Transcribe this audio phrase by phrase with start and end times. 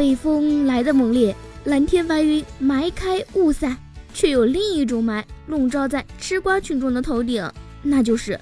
[0.00, 3.76] 北风来的猛烈，蓝天白云霾开雾散，
[4.14, 7.46] 却有另一种霾笼罩在吃瓜群众的头顶，
[7.82, 8.40] 那就是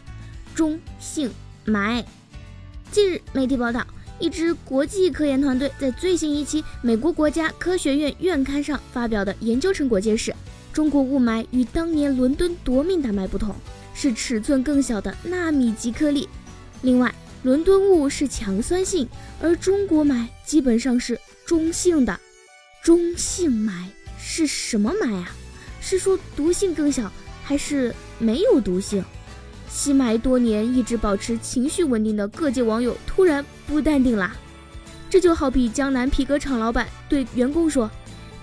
[0.55, 1.29] 中性
[1.67, 2.05] 霾。
[2.93, 3.85] 近日，媒体报道，
[4.21, 10.33] 一支国际科研团队在最新一期美国国家科学院院刊上发表的研究成果揭示，
[10.73, 13.53] 中国雾霾与当年伦敦夺命大霾不同。
[13.95, 16.29] 是尺寸更小的纳米级颗粒。
[16.83, 17.13] 另外，
[17.43, 19.09] 伦敦雾是强酸性，
[19.43, 22.21] 而中国霾基本上是中性的。
[22.83, 23.87] 中性霾
[24.21, 25.31] 是什么霾啊？
[25.81, 27.11] 是说毒性更小，
[27.43, 29.03] 还是没有毒性？
[29.71, 34.37] 吸霾多年一直保持情绪稳定的各界网友突然不淡定啦。
[35.09, 37.91] 这就好比江南皮革厂老板对员工说：“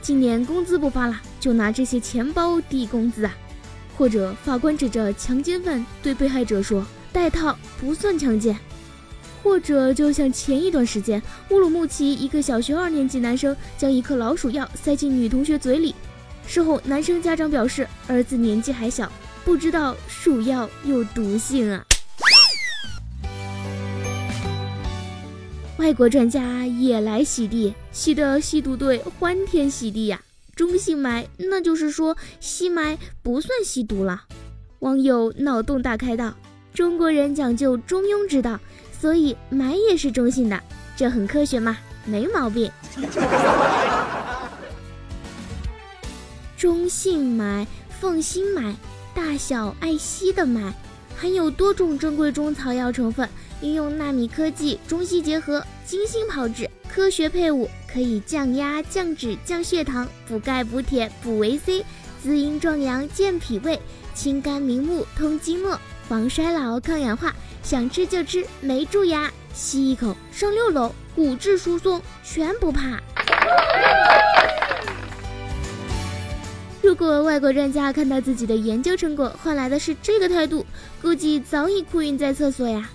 [0.01, 3.37] 今年工资不发了，就拿这些钱包抵工资啊。”
[3.95, 8.57] 或者法官指着强奸犯对被害者说：“戴套不算强奸。”
[9.45, 15.93] 或者就像前一段时间，乌鲁木齐一个小学二年级男生将一颗老鼠药塞进女同学嘴里，
[16.47, 19.09] 事后男生家长表示儿子年纪还小，
[19.43, 21.85] 不知道鼠药有毒性啊。
[25.77, 30.19] 外国专家也来洗地，洗得吸毒队欢天喜地呀。
[30.55, 34.23] 中性霾，那就是说吸霾不算吸毒了。
[34.79, 36.33] 网友脑洞大开道
[36.73, 38.59] ：“中国人讲究中庸之道，
[39.05, 40.59] 所以霾也是中性的，
[40.97, 42.71] 这很科学嘛，没毛病。
[46.57, 47.67] ”中性霾、
[48.01, 48.73] 放心买，
[49.13, 50.73] 大小爱吸的买，
[51.15, 53.29] 含有多种珍贵中草药成分，
[53.61, 56.67] 运用纳米科技，中西结合，精心炮制。
[56.89, 61.85] 科学配伍可以降压、降脂、降血糖、补钙、补铁、补维 C、
[62.23, 63.79] 滋阴壮阳、健脾胃、
[64.15, 67.33] 清肝明目、通经络、防衰老、抗氧化。
[67.63, 72.99] 想吃就吃，没蛀牙，吸一口上六楼，骨质疏松全不怕。
[76.83, 80.63] 如果外国专家看到自己的研究成果换来的是这个态度，
[81.01, 82.87] 估计早已哭晕在厕所呀。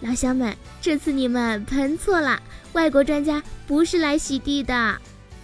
[0.00, 2.42] 老乡们，这次你们喷错了。
[2.72, 4.96] 外国专家不是来洗地的。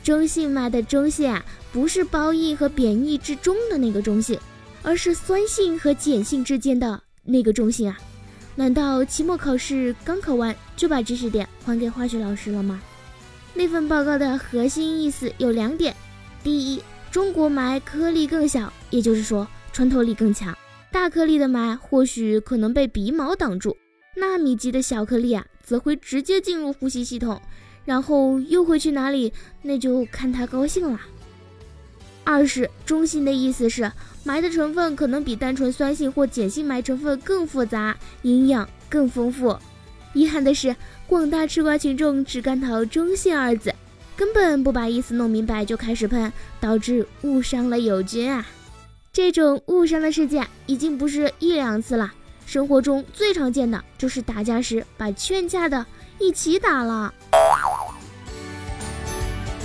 [0.03, 4.37] 中性嘛的中性啊，不是褒义和贬义之中的那个中性，
[4.83, 7.99] 而是酸性和碱性之间的那个中心啊。
[8.55, 12.81] 难道期末考试刚考完就把知识点还给化学老师了吗？
[13.55, 15.95] 那份报告的核心意思有两点：
[16.43, 20.57] 第一，中国霾颗粒更小，也就是说穿透力更强。
[20.91, 23.77] 大颗粒的霾或许可能被鼻毛挡住。
[24.15, 27.41] 纳米级的小颗粒啊，则会直接进入呼吸系统，
[27.87, 29.33] 然后又会去哪里，
[29.63, 31.01] 那就看他高兴了。
[32.25, 33.91] 二是中心的意思是，
[34.25, 39.57] 霾的成分可能比单纯酸性或碱性霾成分更复杂，营养更丰富。
[40.13, 40.75] 遗憾的是，
[41.07, 43.75] 广大吃瓜群众只看到中性二字，
[44.15, 48.47] 根本不把意思弄明白就开始喷，导致误伤了友军啊！
[49.13, 52.13] 这种误伤的事件已经不是一两次了。
[52.47, 55.85] 生活中最常见的就是打架时把劝架的
[56.19, 57.13] 一起打了。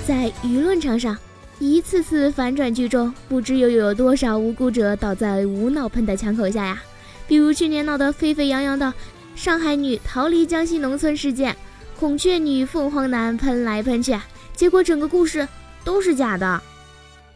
[0.06, 1.18] 在舆论场上，
[1.60, 6.82] 一次次反转剧中，不知又有多少无辜者倒在无脑喷的枪口下呀？
[7.28, 8.94] 比如去年闹得沸沸扬扬的
[9.36, 11.56] 上海女逃离江西农村事件，
[12.00, 14.16] 孔雀女、凤凰男喷来喷去，
[14.56, 15.48] 结果整个故事
[15.84, 16.62] 都是假的。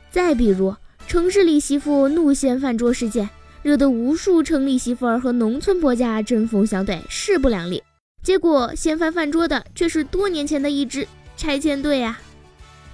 [0.09, 0.75] 再比如
[1.07, 3.29] 城市里媳妇怒掀饭桌事件。
[3.63, 7.83] 惹得无数城里媳妇儿和农村婆家针锋相对，势不两立。
[8.23, 12.19] 结果掀翻饭桌的却是多年前的一支拆迁队啊！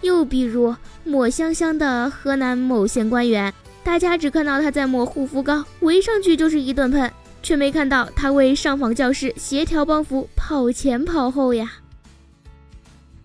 [0.01, 7.11] 又比如抹香香的河南某县官员，大家只看到他在抹护肤膏，围上去就是一顿喷，
[7.41, 11.71] 却没看到他为上访教师协调帮扶跑前跑后呀。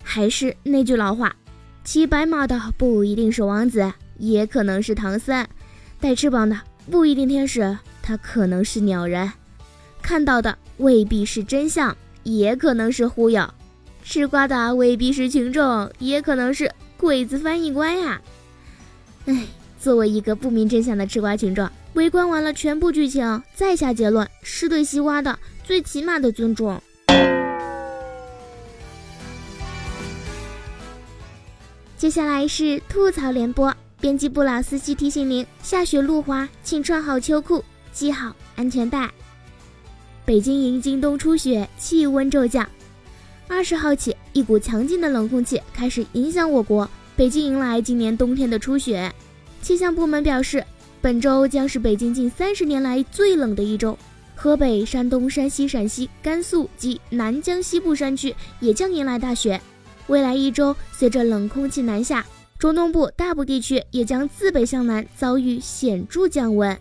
[0.02, 1.34] 还是那句老话，
[1.84, 5.46] 骑白马的不一定是王子，也可能是唐僧，
[6.00, 6.58] 带翅膀的。
[6.90, 9.32] 不一定天使，他可能是鸟人，
[10.02, 13.46] 看到的未必是真相，也可能是忽悠；
[14.02, 18.20] 吃瓜的未必是群众，也可能是鬼子翻译官呀。
[19.26, 19.46] 哎，
[19.80, 26.82] 作为一个不明真相的吃瓜群众，围观完了全部剧情再下结论，是对西瓜的最起码的尊重。
[31.96, 39.08] 接下来是吐槽联播，编辑部老司机提醒您：下雪路滑，请穿好秋裤，系好安全带。
[40.24, 42.68] 北京迎今冬初雪，气温骤降。
[43.62, 49.08] 二十号起，一股强劲的冷空气开始影响我国，北京迎来今年冬天的初雪。
[49.62, 50.64] 气象部门表示，
[51.00, 53.96] 本周将是北京近三十年来最冷的一周。
[54.34, 59.60] 河北、山东、山西、陕西、甘肃及南疆西部山区也将迎来大雪。
[60.08, 62.26] 未来一周，随着冷空气南下，
[62.58, 66.76] 中东部大部地区也将自北向南遭遇显著降温。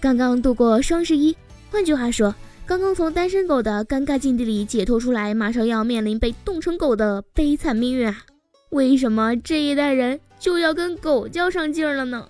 [0.00, 1.36] 刚刚度过双十一，
[1.70, 2.34] 换句话说，
[2.64, 8.18] 刚刚从单身狗的尴尬境地里解脱出来，马上要面临被冻成狗的悲惨命运啊！
[8.70, 12.24] 为什么这一代人就要跟狗较上劲儿了呢？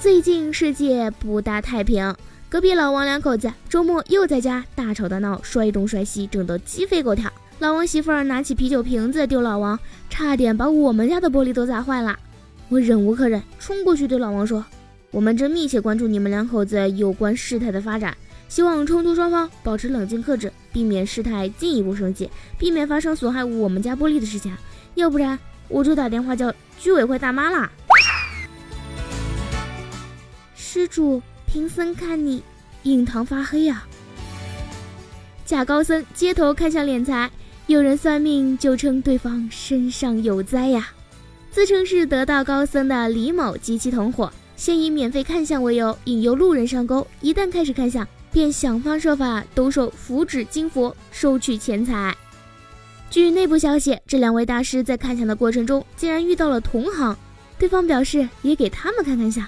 [0.00, 2.14] 最近世界不大太平，
[2.48, 7.30] 隔壁老王两口子周末又在家大吵大闹，摔东摔西，整得鸡飞狗跳。
[7.58, 12.18] 老王媳妇儿拿起啤酒瓶子丢老王，差点把我们家的玻璃都砸坏了。
[12.70, 14.64] 我忍无可忍，冲过去对老王说
[15.14, 18.16] ：“我们正密切关注你们两口子有关事态的发展，
[18.48, 22.28] 希望冲突双方保持冷静克制，避免事态进一步升级，
[22.58, 24.52] 避免发生损害我们家玻璃的事情。
[24.96, 25.38] 要不然
[25.68, 27.70] 我就打电话叫居委会大妈啦。”
[30.56, 32.42] 施主，贫僧看你
[32.82, 33.84] 印堂发黑呀！
[35.46, 37.30] 假高僧街头看向敛财，
[37.68, 40.88] 有人算命就称对方身上有灾呀。
[41.52, 52.16] 自称是得道高僧的李某及其同伙，先以免费看相为由引诱路人上钩，一旦开始看相，便想方设法兜售符纸金佛，收取钱财。
[53.10, 57.16] 据内部消息，这两位大师在看相的过程中竟然遇到了同行，
[57.58, 59.46] 对方表示也给他们看看相。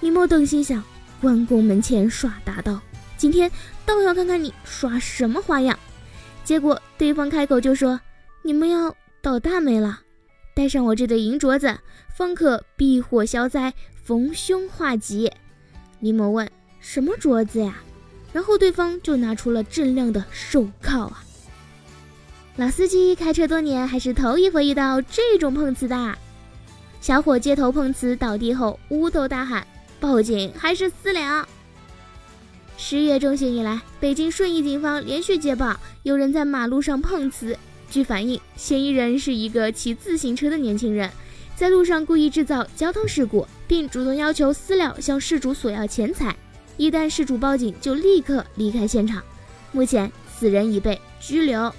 [0.00, 0.82] 李某等心想：
[1.20, 2.80] 关公门前耍大刀，
[3.16, 3.50] 今天
[3.84, 5.78] 倒要看看你耍什么花样。
[6.44, 8.00] 结果对方开口就说
[8.42, 10.00] ：“你们要倒大霉了，
[10.54, 11.78] 带上我这对银镯子，
[12.16, 13.72] 方可避火消灾、
[14.10, 15.30] 逢凶化吉。”
[16.00, 16.50] 李某问
[16.82, 17.76] ：“什么镯子呀？”
[18.34, 21.22] 然后对方就拿出了锃亮的手铐啊！
[22.56, 26.18] 老司机开车多年，还是头一回遇到这种碰瓷的。
[27.00, 29.64] 小伙街头碰瓷倒地后，捂头大喊。
[30.00, 31.48] 报警还是私了？
[32.76, 37.56] 十月中旬以来，北京顺义警方连续接报有人在马路上碰瓷。
[37.88, 41.08] 据反映，嫌疑人是一个骑自行车的年轻人，
[41.60, 46.34] 在路上故意制造交通事故，并主动要求私了向事主索要钱财。
[46.78, 49.22] 一旦事主报警，就立刻离开现场。
[49.70, 51.70] 目前，此人已被拘留。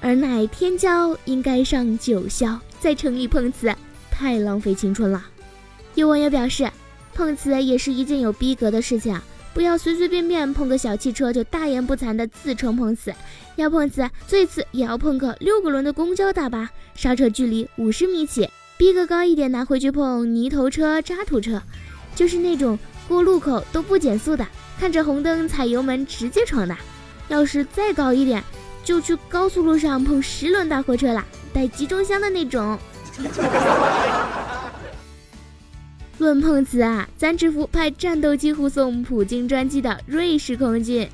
[0.00, 3.74] 而乃天骄应该上九霄，在城里碰瓷，
[4.08, 5.26] 太浪费青春了。
[5.96, 6.70] 有网友表示。
[7.12, 9.18] 碰瓷也是一件有逼格的事情，
[9.54, 13.12] 不要随随便便碰个小汽车就大言不惭的自称碰瓷。
[13.56, 18.46] 要碰瓷，最次也要碰个六个轮的公交大巴，刹车距离五十米起，
[18.78, 21.62] 逼格高一点拿回去碰泥头车、渣土车，
[22.14, 22.78] 就是那种
[23.08, 24.46] 过路口都不减速的，
[24.78, 26.76] 看着红灯踩油门直接闯的。
[27.28, 28.44] 要是再高一点，
[28.84, 31.24] 就去高速路上碰十轮大货车啦，
[31.54, 32.78] 带集装箱的那种。
[36.18, 41.08] 论碰瓷啊，咱支付派战斗机护送普京专机的瑞士空军，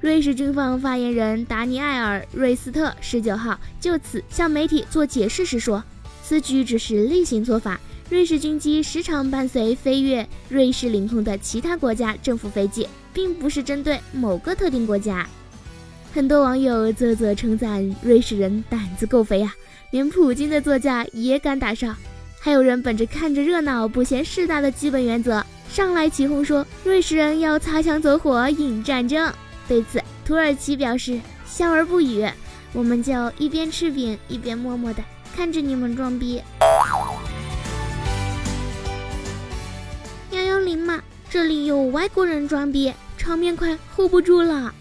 [0.00, 5.82] 瑞士军方发言人达尼埃尔·瑞斯特十九号就此向媒体做解释时说，
[6.28, 7.80] 此举只是例行做法，
[8.10, 15.26] 瑞士军机时常伴随飞越瑞士领空的其他国家政府飞机，并不是针对某个特定国家。
[16.12, 19.54] 很多网友啧啧称赞瑞士人胆子够肥啊，
[19.90, 21.96] 连普京的座驾也敢打上。
[22.38, 29.32] 还有人本着看着热闹不嫌事大的基本原则，上来起哄说瑞士人要擦枪走火引战争。
[29.66, 32.28] 对此，土耳其表示笑而不语。
[32.74, 35.02] 我们就一边吃饼一边默默的
[35.38, 36.42] 看着你们装逼。
[40.32, 44.74] 幺幺零嘛，这里有外国人装逼，场面快 hold 不住了。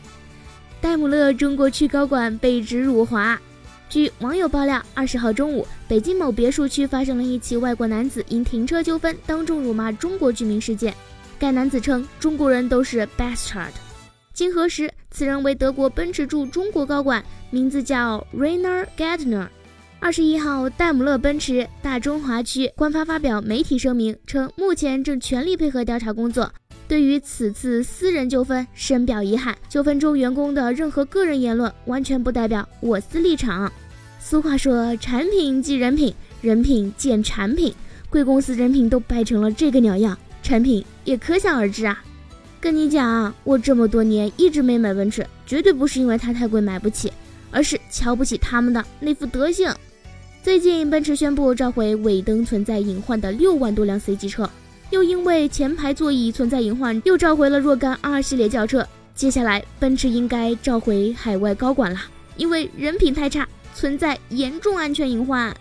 [0.82, 3.40] 戴姆勒中国区高管被指辱华。
[3.88, 10.92] 据网友爆料，二十号中午，北京某别墅区发生了一起外国男子因停车纠纷当众辱骂中国居民事件。
[11.38, 13.70] 该男子称中国人都是 bastard。
[14.34, 19.50] 经核实，此人为德国奔驰驻中国高管，名字叫 Rainer Gardner。
[20.00, 26.50] 二十一号，戴姆勒奔驰大中华区官方发表媒体声明称，目前正全力配合调查工作。
[26.88, 29.58] 对于此次私人纠纷，深表遗憾。
[29.68, 33.72] 纠纷中员工的任何个人言论，完全不代表我司立场。
[34.20, 37.74] 俗话说，产品即人品，人品见产品。
[38.10, 42.01] 贵公司人品都败成了这个鸟样，产品也可想而知啊。
[42.62, 47.12] 跟你讲啊，我这么多年一直没买奔驰，绝对不是因为它太贵买不起，
[47.51, 49.70] 而是瞧不起他们的那副德行。
[50.48, 54.50] 最近，奔驰宣布召回尾灯存在隐患的六万多辆 C 级车，
[54.92, 58.88] 又因为前排座椅存在隐患，又召回了若干 R 系列轿车。
[59.13, 62.00] 接下来，奔驰应该召回海外高管了，
[62.38, 65.54] 因为人品太差，存在严重安全隐患。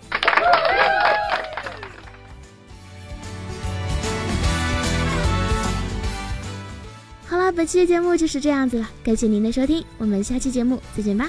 [7.26, 11.28] 好了，本期的节目就是这样子了，感谢您的收听，我们下期节目再见吧。